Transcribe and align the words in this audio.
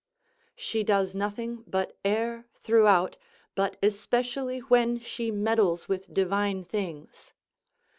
She 0.55 0.83
does 0.83 1.13
nothing 1.13 1.63
but 1.67 1.95
err 2.03 2.47
throughout, 2.55 3.17
but 3.53 3.77
especially 3.83 4.57
when 4.57 4.99
she 4.99 5.29
meddles 5.29 5.87
with 5.87 6.11
divine 6.11 6.65
things. 6.65 7.35